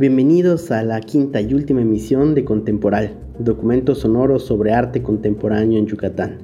Bienvenidos 0.00 0.70
a 0.70 0.82
la 0.82 0.98
quinta 1.02 1.42
y 1.42 1.52
última 1.52 1.82
emisión 1.82 2.34
de 2.34 2.42
Contemporal, 2.42 3.18
documento 3.38 3.94
sonoro 3.94 4.38
sobre 4.38 4.72
arte 4.72 5.02
contemporáneo 5.02 5.78
en 5.78 5.84
Yucatán. 5.84 6.38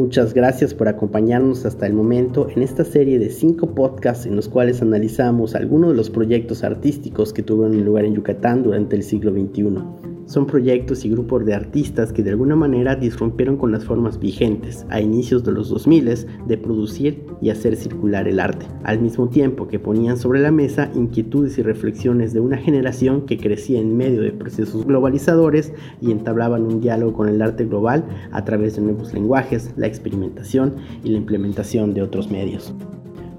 Muchas 0.00 0.32
gracias 0.32 0.72
por 0.72 0.88
acompañarnos 0.88 1.66
hasta 1.66 1.86
el 1.86 1.92
momento 1.92 2.48
en 2.48 2.62
esta 2.62 2.86
serie 2.86 3.18
de 3.18 3.28
cinco 3.28 3.74
podcasts 3.74 4.24
en 4.24 4.34
los 4.34 4.48
cuales 4.48 4.80
analizamos 4.80 5.54
algunos 5.54 5.90
de 5.90 5.96
los 5.96 6.08
proyectos 6.08 6.64
artísticos 6.64 7.34
que 7.34 7.42
tuvieron 7.42 7.84
lugar 7.84 8.06
en 8.06 8.14
Yucatán 8.14 8.62
durante 8.62 8.96
el 8.96 9.02
siglo 9.02 9.30
XXI. 9.30 10.00
Son 10.30 10.46
proyectos 10.46 11.04
y 11.04 11.10
grupos 11.10 11.44
de 11.44 11.54
artistas 11.54 12.12
que 12.12 12.22
de 12.22 12.30
alguna 12.30 12.54
manera 12.54 12.94
disrumpieron 12.94 13.56
con 13.56 13.72
las 13.72 13.84
formas 13.84 14.20
vigentes 14.20 14.86
a 14.88 15.00
inicios 15.00 15.42
de 15.42 15.50
los 15.50 15.70
2000 15.70 16.26
de 16.46 16.56
producir 16.56 17.24
y 17.42 17.50
hacer 17.50 17.74
circular 17.74 18.28
el 18.28 18.38
arte, 18.38 18.64
al 18.84 19.00
mismo 19.00 19.28
tiempo 19.28 19.66
que 19.66 19.80
ponían 19.80 20.16
sobre 20.16 20.38
la 20.38 20.52
mesa 20.52 20.88
inquietudes 20.94 21.58
y 21.58 21.62
reflexiones 21.62 22.32
de 22.32 22.38
una 22.38 22.58
generación 22.58 23.26
que 23.26 23.38
crecía 23.38 23.80
en 23.80 23.96
medio 23.96 24.22
de 24.22 24.30
procesos 24.30 24.86
globalizadores 24.86 25.72
y 26.00 26.12
entablaban 26.12 26.62
un 26.62 26.80
diálogo 26.80 27.12
con 27.12 27.28
el 27.28 27.42
arte 27.42 27.64
global 27.64 28.04
a 28.30 28.44
través 28.44 28.76
de 28.76 28.82
nuevos 28.82 29.12
lenguajes, 29.12 29.72
la 29.76 29.88
experimentación 29.90 30.76
y 31.04 31.10
la 31.10 31.18
implementación 31.18 31.92
de 31.92 32.02
otros 32.02 32.30
medios. 32.30 32.72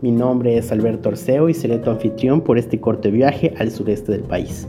Mi 0.01 0.11
nombre 0.11 0.57
es 0.57 0.71
Alberto 0.71 1.09
Arceo 1.09 1.49
y 1.49 1.53
seré 1.53 1.77
tu 1.77 1.89
anfitrión 1.89 2.41
por 2.41 2.57
este 2.57 2.79
corto 2.79 3.11
viaje 3.11 3.53
al 3.57 3.71
sureste 3.71 4.11
del 4.11 4.21
país. 4.21 4.67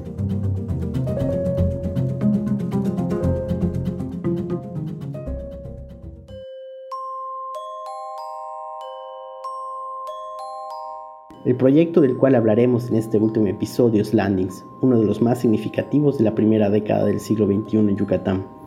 El 11.45 11.57
proyecto 11.57 12.01
del 12.01 12.17
cual 12.17 12.37
hablaremos 12.37 12.89
en 12.89 12.97
este 12.97 13.19
último 13.19 13.49
episodio 13.49 14.01
es 14.01 14.15
Landings, 14.15 14.65
uno 14.81 15.01
de 15.01 15.05
los 15.05 15.21
más 15.21 15.41
significativos 15.41 16.17
de 16.17 16.25
la 16.25 16.37
primera 16.37 16.71
década 16.71 17.05
del 17.05 17.19
siglo 17.19 17.47
XXI 17.47 17.79
en 17.79 17.97
Yucatán. 17.97 18.62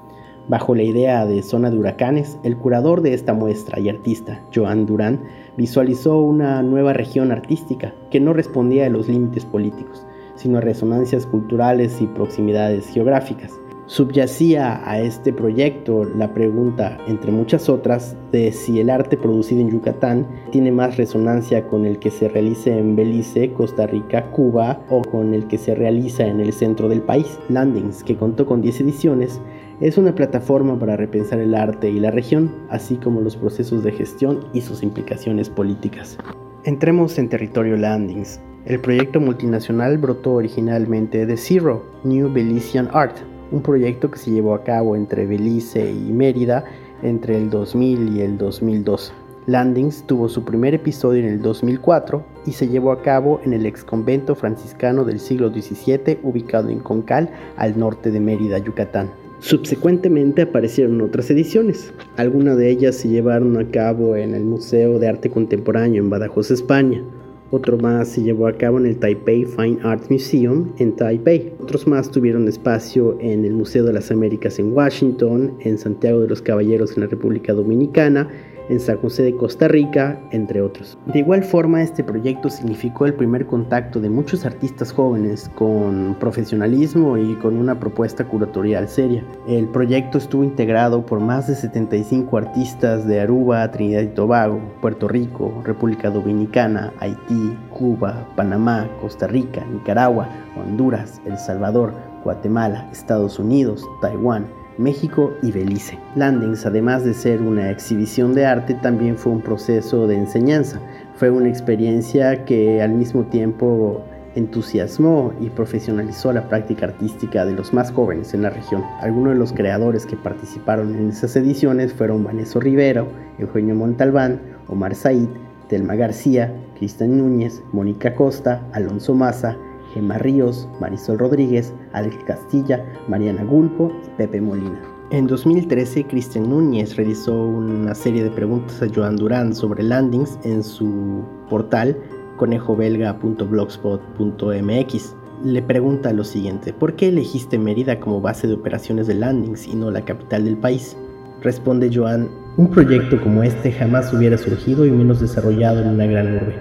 Bajo 0.48 0.76
la 0.76 0.84
idea 0.84 1.26
de 1.26 1.42
zona 1.42 1.72
de 1.72 1.78
huracanes, 1.78 2.38
el 2.44 2.56
curador 2.56 3.02
de 3.02 3.16
esta 3.16 3.34
muestra 3.34 3.80
y 3.80 3.90
artista, 3.90 4.42
Joan 4.54 4.86
Durán, 4.86 5.24
visualizó 5.58 6.20
una 6.20 6.62
nueva 6.62 6.94
región 6.94 7.32
artística 7.32 7.96
que 8.12 8.20
no 8.20 8.32
respondía 8.32 8.86
a 8.86 8.90
los 8.90 9.08
límites 9.08 9.44
políticos, 9.44 10.06
sino 10.36 10.60
a 10.60 10.62
resonancias 10.62 11.26
culturales 11.26 12.00
y 12.00 12.06
proximidades 12.06 12.88
geográficas. 12.90 13.54
Subyacía 13.88 14.82
a 14.90 15.00
este 15.00 15.32
proyecto 15.32 16.06
la 16.06 16.34
pregunta, 16.34 16.98
entre 17.08 17.32
muchas 17.32 17.70
otras, 17.70 18.18
de 18.32 18.52
si 18.52 18.80
el 18.80 18.90
arte 18.90 19.16
producido 19.16 19.62
en 19.62 19.70
Yucatán 19.70 20.28
tiene 20.52 20.72
más 20.72 20.98
resonancia 20.98 21.68
con 21.68 21.86
el 21.86 22.00
que 22.00 22.10
se 22.10 22.28
realice 22.28 22.76
en 22.76 22.96
Belice, 22.96 23.54
Costa 23.54 23.86
Rica, 23.86 24.32
Cuba 24.32 24.82
o 24.90 25.04
con 25.04 25.36
el 25.36 25.48
que 25.48 25.60
se 25.60 25.76
realiza 25.76 26.26
en 26.26 26.40
el 26.40 26.52
centro 26.52 26.90
del 26.90 27.04
país. 27.04 27.40
Landings, 27.50 28.04
que 28.04 28.18
contó 28.18 28.48
con 28.48 28.62
10 28.62 28.82
ediciones, 28.82 29.40
es 29.82 29.98
una 29.98 30.16
plataforma 30.16 30.80
para 30.80 30.96
repensar 30.96 31.40
el 31.40 31.54
arte 31.54 31.90
y 31.90 32.00
la 32.00 32.12
región, 32.12 32.52
así 32.70 32.96
como 32.96 33.22
los 33.22 33.36
procesos 33.36 33.84
de 33.84 33.92
gestión 33.92 34.40
y 34.54 34.62
sus 34.62 34.84
implicaciones 34.84 35.50
políticas. 35.50 36.18
Entremos 36.64 37.18
en 37.18 37.30
territorio 37.30 37.76
Landings. 37.76 38.40
El 38.66 38.80
proyecto 38.80 39.20
multinacional 39.20 39.98
brotó 39.98 40.34
originalmente 40.34 41.26
de 41.26 41.38
Zero, 41.38 41.86
New 42.04 42.32
Belizean 42.32 42.90
Art, 42.94 43.18
un 43.52 43.62
proyecto 43.62 44.10
que 44.10 44.18
se 44.18 44.32
llevó 44.32 44.56
a 44.56 44.64
cabo 44.64 44.96
entre 44.96 45.28
Belice 45.28 45.92
y 45.92 46.12
Mérida 46.12 46.64
entre 47.04 47.38
el 47.38 47.50
2000 47.50 48.18
y 48.18 48.22
el 48.22 48.38
2002. 48.38 49.14
Landings 49.48 50.04
tuvo 50.08 50.28
su 50.28 50.44
primer 50.44 50.74
episodio 50.74 51.22
en 51.22 51.30
el 51.30 51.42
2004 51.42 52.26
y 52.48 52.54
se 52.54 52.68
llevó 52.68 52.92
a 52.92 53.04
cabo 53.04 53.40
en 53.44 53.54
el 53.54 53.68
ex 53.68 53.84
convento 53.84 54.34
franciscano 54.34 55.04
del 55.04 55.20
siglo 55.20 55.50
XVII 55.50 56.20
ubicado 56.24 56.70
en 56.70 56.80
Concal, 56.80 57.30
al 57.58 57.78
norte 57.78 58.10
de 58.10 58.20
Mérida, 58.20 58.58
Yucatán. 58.58 59.25
Subsecuentemente 59.40 60.44
aparecieron 60.44 61.02
otras 61.02 61.30
ediciones. 61.30 61.94
Algunas 62.18 62.58
de 62.58 62.70
ellas 62.70 62.96
se 62.96 63.10
llevaron 63.10 63.58
a 63.58 63.70
cabo 63.70 64.16
en 64.16 64.34
el 64.34 64.44
Museo 64.44 64.98
de 64.98 65.08
Arte 65.08 65.30
Contemporáneo 65.30 66.02
en 66.02 66.10
Badajoz, 66.10 66.52
España. 66.52 67.04
Otro 67.52 67.78
más 67.78 68.08
se 68.08 68.24
llevó 68.24 68.48
a 68.48 68.54
cabo 68.54 68.80
en 68.80 68.88
el 68.88 68.98
Taipei 68.98 69.46
Fine 69.46 69.78
Arts 69.84 70.10
Museum 70.10 70.72
en 70.80 70.96
Taipei. 70.96 71.54
Otros 71.60 71.86
más 71.86 72.10
tuvieron 72.10 72.48
espacio 72.48 73.18
en 73.22 73.46
el 73.46 73.54
Museo 73.54 73.84
de 73.84 73.94
las 73.94 74.10
Américas 74.10 74.58
en 74.58 74.74
Washington, 74.74 75.54
en 75.60 75.78
Santiago 75.78 76.22
de 76.22 76.28
los 76.28 76.42
Caballeros 76.42 76.96
en 76.96 77.02
la 77.02 77.08
República 77.08 77.54
Dominicana, 77.54 78.30
en 78.70 78.80
San 78.80 78.98
José 78.98 79.24
de 79.24 79.36
Costa 79.36 79.68
Rica, 79.68 80.20
entre 80.32 80.62
otros. 80.62 80.98
De 81.06 81.20
igual 81.20 81.44
forma, 81.44 81.82
este 81.82 82.04
proyecto 82.04 82.50
significó 82.50 83.06
el 83.06 83.14
primer 83.14 83.46
contacto 83.46 84.00
de 84.00 84.10
muchos 84.10 84.46
artistas 84.46 84.92
jóvenes 84.92 85.50
con 85.56 86.16
profesionalismo 86.20 87.18
y 87.18 87.36
con 87.36 87.58
una 87.58 87.80
propuesta 87.80 88.26
curatorial 88.26 88.88
seria. 88.88 89.24
El 89.48 89.68
proyecto 89.68 90.18
estuvo 90.18 90.44
integrado 90.44 91.06
por 91.06 91.20
más 91.20 91.48
de 91.48 91.56
75 91.56 92.38
artistas 92.38 93.08
de 93.08 93.22
Aruba, 93.22 93.70
Trinidad 93.72 94.02
y 94.02 94.08
Tobago, 94.08 94.60
Puerto 94.82 95.08
Rico, 95.08 95.62
República 95.64 96.10
Dominicana, 96.10 96.94
Haití, 97.00 97.58
Cuba, 97.72 98.28
Panamá, 98.36 98.90
Costa 99.02 99.28
Rica, 99.28 99.66
Nicaragua, 99.66 100.30
Honduras, 100.58 101.22
El 101.26 101.38
Salvador, 101.38 101.94
Guatemala, 102.24 102.90
Estados 102.92 103.40
Unidos, 103.40 103.88
Taiwán, 104.02 104.48
México 104.78 105.34
y 105.42 105.52
Belice. 105.52 105.98
Landings, 106.16 106.66
además 106.66 107.04
de 107.04 107.14
ser 107.14 107.42
una 107.42 107.72
exhibición 107.72 108.34
de 108.34 108.46
arte, 108.46 108.74
también 108.76 109.18
fue 109.18 109.32
un 109.32 109.42
proceso 109.42 110.08
de 110.08 110.16
enseñanza. 110.16 110.80
Fue 111.16 111.30
una 111.30 111.50
experiencia 111.50 112.46
que 112.46 112.82
al 112.82 112.92
mismo 112.92 113.24
tiempo 113.26 114.04
entusiasmó 114.36 115.34
y 115.40 115.50
profesionalizó 115.50 116.34
la 116.34 116.48
práctica 116.50 116.88
artística 116.88 117.46
de 117.46 117.54
los 117.54 117.74
más 117.74 117.92
jóvenes 117.92 118.34
en 118.34 118.42
la 118.42 118.50
región. 118.50 118.84
Algunos 119.00 119.34
de 119.34 119.40
los 119.40 119.54
creadores 119.54 120.06
que 120.06 120.18
participaron 120.18 120.94
en 120.96 121.10
esas 121.10 121.36
ediciones 121.36 121.94
fueron 121.94 122.24
Vanessa 122.24 122.60
Rivero, 122.60 123.08
Eugenio 123.40 123.76
Montalbán, 123.76 124.42
Omar 124.68 124.94
Said, 124.94 125.30
Telma 125.70 125.96
García, 125.96 126.54
Cristian 126.78 127.18
Núñez, 127.18 127.64
Mónica 127.72 128.14
Costa, 128.14 128.62
Alonso 128.74 129.16
Maza, 129.16 129.58
Gemma 129.94 130.18
Ríos, 130.18 130.68
Marisol 130.80 131.20
Rodríguez, 131.20 131.72
Alex 131.94 132.16
Castilla, 132.26 132.84
Mariana 133.08 133.44
Gulpo 133.44 133.92
y 134.06 134.10
Pepe 134.18 134.42
Molina. 134.42 134.82
En 135.12 135.28
2013, 135.28 136.06
Cristian 136.06 136.50
Núñez 136.50 136.96
realizó 136.96 137.32
una 137.34 137.94
serie 137.94 138.24
de 138.24 138.32
preguntas 138.32 138.82
a 138.82 138.88
Joan 138.94 139.18
Durán 139.18 139.54
sobre 139.54 139.84
landings 139.84 140.40
en 140.44 140.64
su 140.64 141.24
portal 141.50 141.96
conejobelga.blogspot.mx. 142.38 145.16
Le 145.44 145.62
pregunta 145.62 146.12
lo 146.12 146.24
siguiente, 146.24 146.74
¿por 146.74 146.96
qué 146.96 147.10
elegiste 147.10 147.60
Mérida 147.60 148.00
como 148.00 148.22
base 148.22 148.48
de 148.48 148.56
operaciones 148.56 149.06
de 149.06 149.14
landings 149.16 149.68
y 149.68 149.76
no 149.76 149.92
la 149.92 150.04
capital 150.04 150.46
del 150.46 150.58
país? 150.58 150.98
Responde 151.42 151.92
Joan, 151.94 152.28
un 152.58 152.72
proyecto 152.72 153.22
como 153.22 153.44
este 153.44 153.72
jamás 153.72 154.12
hubiera 154.14 154.38
surgido 154.38 154.86
y 154.86 154.92
menos 154.92 155.20
desarrollado 155.20 155.82
en 155.82 155.90
una 155.90 156.08
gran 156.08 156.38
urbe. 156.38 156.56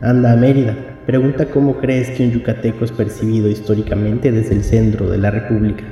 Anda 0.00 0.32
a 0.32 0.36
Mérida, 0.36 0.93
Pregunta 1.06 1.46
cómo 1.46 1.76
crees 1.76 2.08
que 2.10 2.24
un 2.24 2.32
yucateco 2.32 2.84
es 2.84 2.92
percibido 2.92 3.48
históricamente 3.48 4.32
desde 4.32 4.54
el 4.54 4.64
centro 4.64 5.10
de 5.10 5.18
la 5.18 5.30
República 5.30 5.84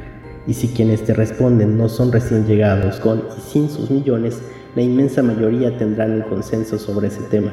y 0.47 0.55
si 0.55 0.69
quienes 0.69 1.05
te 1.05 1.13
responden 1.13 1.77
no 1.77 1.89
son 1.89 2.11
recién 2.13 2.47
llegados 2.47 2.99
con 2.99 3.25
y 3.37 3.41
sin 3.41 3.69
sus 3.69 3.91
millones, 3.91 4.41
la 4.75 4.83
inmensa 4.83 5.23
mayoría 5.23 5.77
tendrán 5.77 6.13
el 6.13 6.25
consenso 6.25 6.79
sobre 6.79 7.09
ese 7.09 7.23
tema. 7.25 7.53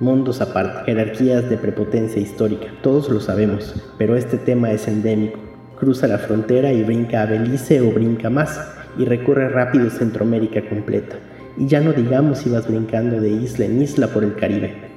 Mundos 0.00 0.40
aparte, 0.40 0.84
jerarquías 0.86 1.50
de 1.50 1.56
prepotencia 1.56 2.22
histórica, 2.22 2.68
todos 2.82 3.08
lo 3.08 3.20
sabemos, 3.20 3.74
pero 3.98 4.16
este 4.16 4.38
tema 4.38 4.70
es 4.70 4.88
endémico. 4.88 5.40
Cruza 5.78 6.06
la 6.06 6.18
frontera 6.18 6.72
y 6.72 6.84
brinca 6.84 7.22
a 7.22 7.26
Belice 7.26 7.80
o 7.80 7.90
brinca 7.90 8.30
más 8.30 8.60
y 8.96 9.04
recorre 9.04 9.48
rápido 9.48 9.90
Centroamérica 9.90 10.68
completa. 10.68 11.16
Y 11.58 11.66
ya 11.66 11.80
no 11.80 11.92
digamos 11.92 12.38
si 12.38 12.50
vas 12.50 12.68
brincando 12.68 13.20
de 13.20 13.28
isla 13.28 13.64
en 13.66 13.82
isla 13.82 14.06
por 14.06 14.22
el 14.22 14.36
Caribe. 14.36 14.91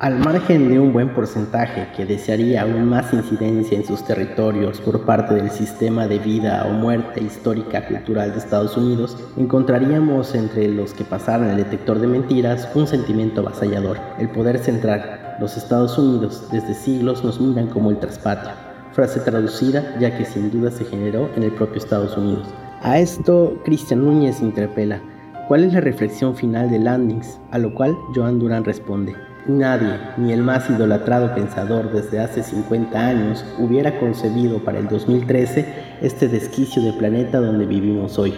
Al 0.00 0.16
margen 0.20 0.68
de 0.68 0.78
un 0.78 0.92
buen 0.92 1.12
porcentaje 1.12 1.88
que 1.96 2.06
desearía 2.06 2.62
aún 2.62 2.88
más 2.88 3.12
incidencia 3.12 3.76
en 3.76 3.84
sus 3.84 4.04
territorios 4.04 4.80
por 4.80 5.04
parte 5.04 5.34
del 5.34 5.50
sistema 5.50 6.06
de 6.06 6.20
vida 6.20 6.64
o 6.68 6.72
muerte 6.72 7.20
histórica 7.20 7.84
cultural 7.84 8.30
de 8.30 8.38
Estados 8.38 8.76
Unidos, 8.76 9.16
encontraríamos 9.36 10.36
entre 10.36 10.68
los 10.68 10.94
que 10.94 11.02
pasaron 11.02 11.48
el 11.48 11.56
detector 11.56 11.98
de 11.98 12.06
mentiras 12.06 12.68
un 12.76 12.86
sentimiento 12.86 13.40
avasallador, 13.40 13.98
el 14.20 14.28
poder 14.28 14.60
central. 14.60 15.36
Los 15.40 15.56
Estados 15.56 15.98
Unidos 15.98 16.46
desde 16.52 16.74
siglos 16.74 17.24
nos 17.24 17.40
miran 17.40 17.66
como 17.66 17.90
el 17.90 17.98
traspatio, 17.98 18.52
frase 18.92 19.18
traducida 19.18 19.96
ya 19.98 20.16
que 20.16 20.24
sin 20.24 20.52
duda 20.52 20.70
se 20.70 20.84
generó 20.84 21.28
en 21.34 21.42
el 21.42 21.50
propio 21.50 21.78
Estados 21.78 22.16
Unidos. 22.16 22.46
A 22.82 23.00
esto, 23.00 23.60
Cristian 23.64 24.04
Núñez 24.04 24.42
interpela, 24.42 25.00
¿cuál 25.48 25.64
es 25.64 25.72
la 25.72 25.80
reflexión 25.80 26.36
final 26.36 26.70
de 26.70 26.78
Landings? 26.78 27.40
A 27.50 27.58
lo 27.58 27.74
cual 27.74 27.96
Joan 28.14 28.38
Durán 28.38 28.64
responde, 28.64 29.16
Nadie, 29.48 29.98
ni 30.18 30.34
el 30.34 30.42
más 30.42 30.68
idolatrado 30.68 31.34
pensador 31.34 31.90
desde 31.90 32.20
hace 32.20 32.42
50 32.42 32.98
años, 32.98 33.46
hubiera 33.58 33.98
concebido 33.98 34.62
para 34.62 34.78
el 34.78 34.88
2013 34.88 35.96
este 36.02 36.28
desquicio 36.28 36.82
de 36.82 36.92
planeta 36.92 37.40
donde 37.40 37.64
vivimos 37.64 38.18
hoy. 38.18 38.34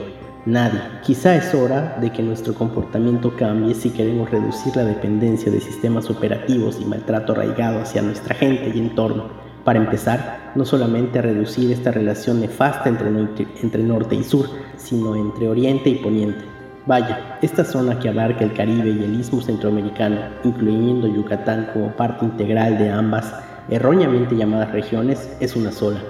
Nadie. 0.47 0.79
Quizá 1.03 1.35
es 1.35 1.53
hora 1.53 1.97
de 2.01 2.13
que 2.13 2.23
nuestro 2.23 2.55
comportamiento 2.55 3.35
cambie 3.37 3.75
si 3.75 3.91
queremos 3.91 4.31
reducir 4.31 4.77
la 4.77 4.85
dependencia 4.85 5.51
de 5.51 5.61
sistemas 5.61 6.09
operativos 6.09 6.79
y 6.81 6.85
maltrato 6.85 7.33
arraigado 7.33 7.81
hacia 7.81 8.03
nuestra 8.03 8.37
gente 8.37 8.71
y 8.73 8.79
entorno. 8.79 9.31
Para 9.65 9.81
empezar, 9.81 10.53
no 10.55 10.65
solamente 10.65 11.21
reducir 11.21 11.73
esta 11.73 11.91
relación 11.91 12.41
nefasta 12.41 12.89
entre 12.89 13.83
norte 13.83 14.15
y 14.15 14.23
sur, 14.23 14.47
sino 14.77 15.17
entre 15.17 15.49
oriente 15.49 15.91
y 15.91 15.97
poniente. 15.97 16.50
Vaya, 16.91 17.39
esta 17.41 17.65
zona 17.65 18.01
que 18.01 18.09
abarca 18.09 18.43
el 18.43 18.53
Caribe 18.53 18.91
y 18.91 19.05
el 19.05 19.21
istmo 19.21 19.41
centroamericano, 19.41 20.23
incluyendo 20.43 21.07
Yucatán 21.07 21.71
como 21.73 21.93
parte 21.93 22.25
integral 22.25 22.79
de 22.79 22.91
ambas, 22.91 23.33
erróneamente 23.69 24.35
llamadas 24.35 24.73
regiones, 24.73 25.31
es 25.39 25.55
una 25.55 25.71
sola. 25.71 26.01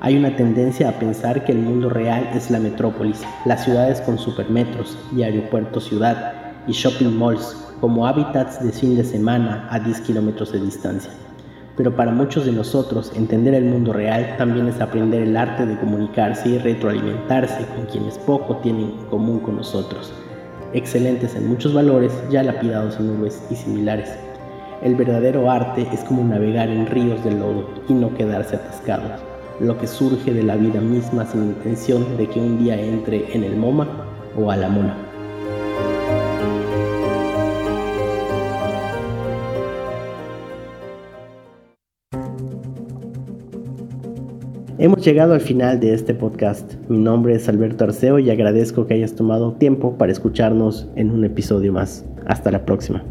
Hay 0.00 0.18
una 0.18 0.36
tendencia 0.36 0.90
a 0.90 0.98
pensar 0.98 1.46
que 1.46 1.52
el 1.52 1.60
mundo 1.60 1.88
real 1.88 2.28
es 2.34 2.50
la 2.50 2.58
metrópolis, 2.58 3.22
las 3.46 3.64
ciudades 3.64 4.02
con 4.02 4.18
supermetros 4.18 4.98
y 5.16 5.22
aeropuertos 5.22 5.84
ciudad 5.84 6.34
y 6.66 6.72
shopping 6.72 7.18
malls 7.18 7.56
como 7.80 8.06
hábitats 8.06 8.62
de 8.62 8.70
fin 8.70 8.96
de 8.96 9.04
semana 9.04 9.66
a 9.70 9.78
10 9.78 10.02
kilómetros 10.02 10.52
de 10.52 10.60
distancia 10.60 11.10
pero 11.78 11.94
para 11.94 12.10
muchos 12.10 12.44
de 12.44 12.50
nosotros 12.50 13.12
entender 13.14 13.54
el 13.54 13.64
mundo 13.64 13.92
real 13.92 14.34
también 14.36 14.66
es 14.66 14.80
aprender 14.80 15.22
el 15.22 15.36
arte 15.36 15.64
de 15.64 15.78
comunicarse 15.78 16.48
y 16.48 16.58
retroalimentarse 16.58 17.64
con 17.76 17.86
quienes 17.86 18.18
poco 18.18 18.56
tienen 18.56 18.90
en 18.98 19.06
común 19.06 19.38
con 19.38 19.56
nosotros, 19.56 20.12
excelentes 20.72 21.36
en 21.36 21.46
muchos 21.48 21.72
valores 21.72 22.12
ya 22.30 22.42
lapidados 22.42 22.98
en 22.98 23.16
nubes 23.16 23.40
y 23.48 23.54
similares. 23.54 24.10
El 24.82 24.96
verdadero 24.96 25.48
arte 25.48 25.86
es 25.92 26.00
como 26.00 26.24
navegar 26.24 26.68
en 26.68 26.86
ríos 26.86 27.22
de 27.22 27.30
lodo 27.30 27.68
y 27.88 27.94
no 27.94 28.12
quedarse 28.12 28.56
atascados, 28.56 29.20
lo 29.60 29.78
que 29.78 29.86
surge 29.86 30.34
de 30.34 30.42
la 30.42 30.56
vida 30.56 30.80
misma 30.80 31.26
sin 31.26 31.44
intención 31.44 32.16
de 32.16 32.26
que 32.28 32.40
un 32.40 32.58
día 32.58 32.74
entre 32.80 33.32
en 33.32 33.44
el 33.44 33.56
MoMA 33.56 33.86
o 34.36 34.50
a 34.50 34.56
la 34.56 34.68
mona. 34.68 35.07
Hemos 44.80 45.04
llegado 45.04 45.34
al 45.34 45.40
final 45.40 45.80
de 45.80 45.92
este 45.92 46.14
podcast. 46.14 46.74
Mi 46.88 46.98
nombre 46.98 47.34
es 47.34 47.48
Alberto 47.48 47.82
Arceo 47.82 48.20
y 48.20 48.30
agradezco 48.30 48.86
que 48.86 48.94
hayas 48.94 49.16
tomado 49.16 49.54
tiempo 49.54 49.98
para 49.98 50.12
escucharnos 50.12 50.86
en 50.94 51.10
un 51.10 51.24
episodio 51.24 51.72
más. 51.72 52.04
Hasta 52.26 52.52
la 52.52 52.64
próxima. 52.64 53.02